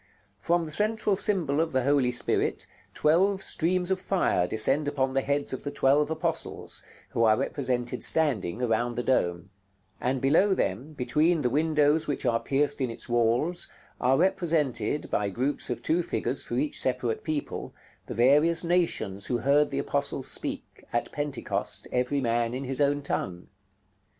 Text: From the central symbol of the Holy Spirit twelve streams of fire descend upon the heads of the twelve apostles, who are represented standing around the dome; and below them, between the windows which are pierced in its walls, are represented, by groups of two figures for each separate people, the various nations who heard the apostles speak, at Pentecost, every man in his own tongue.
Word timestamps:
From 0.39 0.65
the 0.65 0.71
central 0.71 1.15
symbol 1.15 1.61
of 1.61 1.73
the 1.73 1.83
Holy 1.83 2.09
Spirit 2.09 2.65
twelve 2.95 3.43
streams 3.43 3.91
of 3.91 4.01
fire 4.01 4.47
descend 4.47 4.87
upon 4.87 5.13
the 5.13 5.21
heads 5.21 5.53
of 5.53 5.63
the 5.63 5.69
twelve 5.69 6.09
apostles, 6.09 6.81
who 7.09 7.23
are 7.23 7.37
represented 7.37 8.03
standing 8.03 8.63
around 8.63 8.95
the 8.95 9.03
dome; 9.03 9.51
and 9.99 10.19
below 10.19 10.55
them, 10.55 10.93
between 10.93 11.43
the 11.43 11.51
windows 11.51 12.07
which 12.07 12.25
are 12.25 12.39
pierced 12.39 12.81
in 12.81 12.89
its 12.89 13.07
walls, 13.07 13.67
are 13.99 14.17
represented, 14.17 15.07
by 15.11 15.29
groups 15.29 15.69
of 15.69 15.83
two 15.83 16.01
figures 16.01 16.41
for 16.41 16.55
each 16.55 16.79
separate 16.81 17.23
people, 17.23 17.71
the 18.07 18.15
various 18.15 18.63
nations 18.63 19.27
who 19.27 19.37
heard 19.37 19.69
the 19.69 19.77
apostles 19.77 20.27
speak, 20.27 20.83
at 20.91 21.11
Pentecost, 21.11 21.87
every 21.91 22.21
man 22.21 22.55
in 22.55 22.63
his 22.63 22.81
own 22.81 23.03
tongue. 23.03 23.49